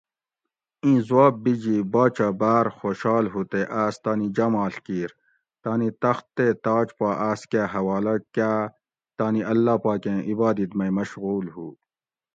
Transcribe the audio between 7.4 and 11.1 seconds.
کہ حوالہ کاۤ تانی اللّہ پاکیں عبادت مئی